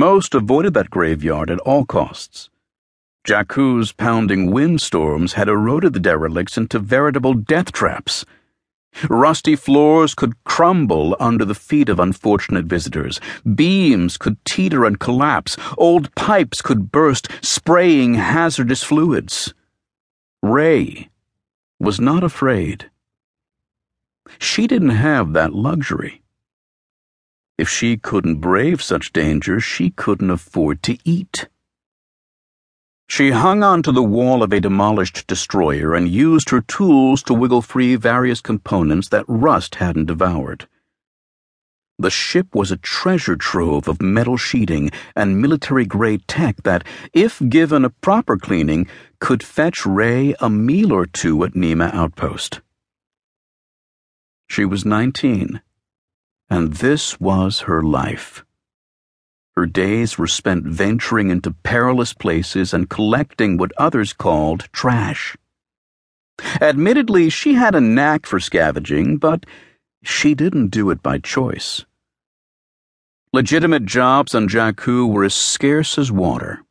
[0.00, 2.48] Most avoided that graveyard at all costs.
[3.22, 8.24] Jakku's pounding windstorms had eroded the derelicts into veritable death traps.
[9.10, 13.20] Rusty floors could crumble under the feet of unfortunate visitors.
[13.54, 15.58] Beams could teeter and collapse.
[15.76, 19.52] Old pipes could burst, spraying hazardous fluids.
[20.42, 21.10] Rey
[21.78, 22.90] was not afraid.
[24.38, 26.22] She didn't have that luxury.
[27.60, 31.46] If she couldn't brave such dangers, she couldn't afford to eat.
[33.06, 37.60] She hung onto the wall of a demolished destroyer and used her tools to wiggle
[37.60, 40.68] free various components that rust hadn't devoured.
[41.98, 46.82] The ship was a treasure trove of metal sheeting and military grade tech that,
[47.12, 48.86] if given a proper cleaning,
[49.18, 52.62] could fetch Rey a meal or two at Niima Outpost.
[54.48, 55.60] She was 19,
[56.50, 58.44] and this was her life.
[59.54, 65.36] Her days were spent venturing into perilous places and collecting what others called trash.
[66.60, 69.44] Admittedly, she had a knack for scavenging, but
[70.02, 71.84] she didn't do it by choice.
[73.32, 76.62] Legitimate jobs on Jakku were as scarce as water.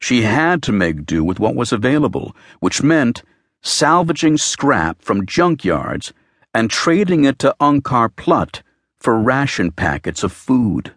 [0.00, 3.22] She had to make do with what was available, which meant
[3.62, 6.12] salvaging scrap from junkyards
[6.52, 8.62] and trading it to Unkar Plutt
[9.04, 10.94] for ration packets of food.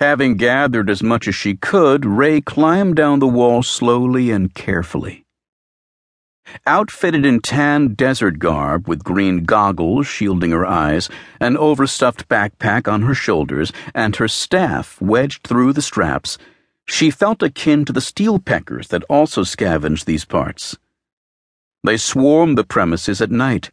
[0.00, 5.24] Having gathered as much as she could, Rey climbed down the wall slowly and carefully.
[6.66, 11.08] Outfitted in tan desert garb with green goggles shielding her eyes,
[11.40, 16.36] an overstuffed backpack on her shoulders, and her staff wedged through the straps,
[16.84, 20.76] she felt akin to the steel peckers that also scavenged these parts.
[21.82, 23.70] They swarmed the premises at night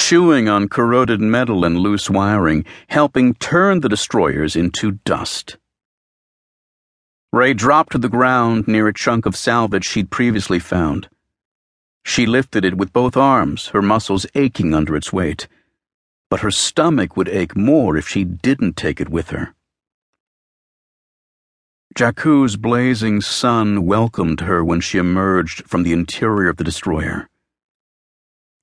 [0.00, 5.58] chewing on corroded metal and loose wiring, helping turn the destroyers into dust.
[7.32, 11.08] Rey dropped to the ground near a chunk of salvage she'd previously found.
[12.02, 15.46] She lifted it with both arms, her muscles aching under its weight.
[16.30, 19.54] But her stomach would ache more if she didn't take it with her.
[21.94, 27.29] Jakku's blazing sun welcomed her when she emerged from the interior of the destroyer.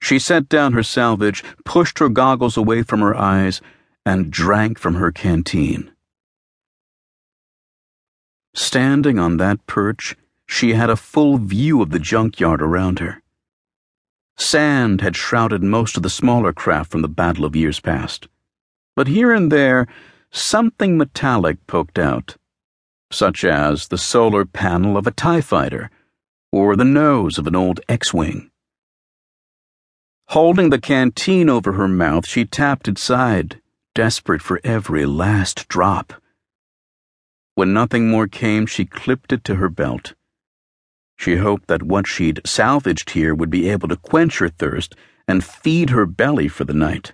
[0.02, 3.62] She set down her salvage, pushed her goggles away from her eyes,
[4.06, 5.92] and drank from her canteen.
[8.54, 10.16] Standing on that perch,
[10.48, 13.22] she had a full view of the junkyard around her.
[14.38, 18.28] Sand had shrouded most of the smaller craft from the battle of years past.
[18.96, 19.88] But here and there,
[20.32, 22.38] something metallic poked out,
[23.12, 25.90] such as the solar panel of a TIE fighter
[26.52, 28.50] or the nose of an old X Wing.
[30.32, 33.62] Holding the canteen over her mouth, she tapped its side,
[33.96, 36.14] desperate for every last drop.
[37.56, 40.16] When nothing more came, she clipped it to her belt.
[41.16, 44.96] She hoped that what she'd salvaged here would be able to quench her thirst
[45.30, 47.14] and feed her belly for the night.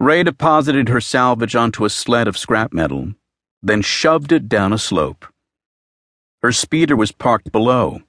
[0.00, 3.14] Rey deposited her salvage onto a sled of scrap metal,
[3.62, 5.26] then shoved it down a slope.
[6.42, 8.02] Her speeder was parked below.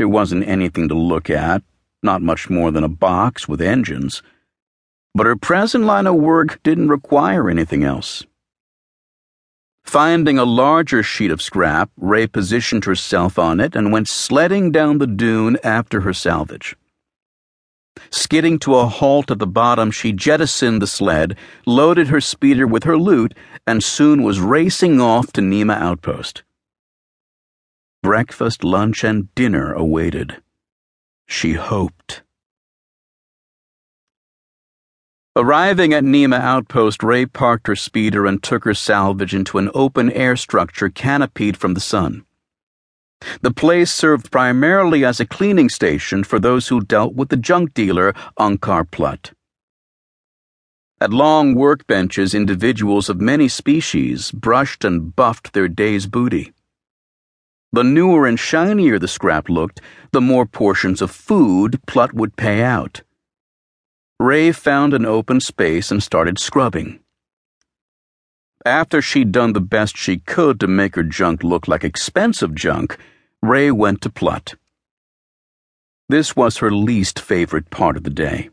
[0.00, 1.62] It wasn't anything to look at,
[2.02, 4.22] not much more than a box with engines.
[5.14, 8.24] But her present line of work didn't require anything else.
[9.84, 14.98] Finding a larger sheet of scrap, Rey positioned herself on it and went sledding down
[14.98, 16.76] the dune after her salvage.
[18.10, 21.36] Skidding to a halt at the bottom, she jettisoned the sled,
[21.66, 23.32] loaded her speeder with her loot,
[23.66, 26.42] and soon was racing off to Niima Outpost.
[28.02, 30.42] Breakfast, lunch, and dinner awaited.
[31.26, 32.22] She hoped.
[35.38, 40.10] Arriving at Niima Outpost, Rey parked her speeder and took her salvage into an open
[40.12, 42.24] air structure canopied from the sun.
[43.42, 47.74] The place served primarily as a cleaning station for those who dealt with the junk
[47.74, 49.32] dealer Unkar Plutt.
[51.00, 56.54] At long workbenches, individuals of many species brushed and buffed their day's booty.
[57.72, 59.80] The newer and shinier the scrap looked,
[60.12, 63.02] the more portions of food Plutt would pay out.
[64.18, 67.00] Rey found an open space and started scrubbing.
[68.64, 72.96] After she'd done the best she could to make her junk look like expensive junk,
[73.42, 74.54] Rey went to Plutt.
[76.08, 78.50] This was her least favorite part of the day.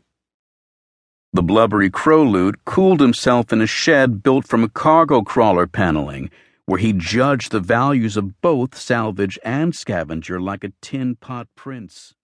[1.32, 6.30] The blubbery Crolute cooled himself in a shed built from a cargo crawler paneling
[6.66, 12.14] where he judged the values of both salvage and scavenger like a tin pot prince.